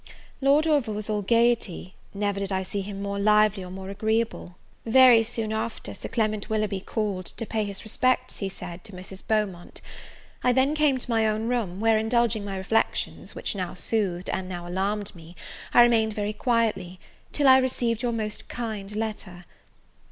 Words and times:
Lord 0.41 0.65
Orville 0.65 0.95
was 0.95 1.11
all 1.11 1.21
gaiety; 1.21 1.93
never 2.11 2.39
did 2.39 2.51
I 2.51 2.63
see 2.63 2.81
him 2.81 3.03
more 3.03 3.19
lively 3.19 3.63
or 3.63 3.69
more 3.69 3.91
agreeable. 3.91 4.55
Very 4.83 5.21
soon 5.21 5.53
after, 5.53 5.93
Sir 5.93 6.09
Clement 6.09 6.49
Willoughby 6.49 6.79
called, 6.79 7.27
to 7.27 7.45
pay 7.45 7.65
his 7.65 7.83
respects, 7.83 8.37
he 8.37 8.49
said, 8.49 8.83
to 8.85 8.93
Mrs. 8.93 9.21
Beaumont. 9.21 9.79
I 10.43 10.53
then 10.53 10.73
came 10.73 10.97
to 10.97 11.07
my 11.11 11.27
own 11.27 11.47
room, 11.47 11.79
where, 11.79 11.99
indulging 11.99 12.43
my 12.43 12.57
reflections, 12.57 13.35
which, 13.35 13.53
now 13.53 13.75
soothed, 13.75 14.31
and 14.31 14.49
now 14.49 14.67
alarmed 14.67 15.13
me, 15.13 15.35
I 15.71 15.83
remained 15.83 16.13
very 16.13 16.33
quietly, 16.33 16.99
till 17.31 17.47
I 17.47 17.59
received 17.59 18.01
your 18.01 18.11
most 18.11 18.49
kind 18.49 18.95
letter. 18.95 19.45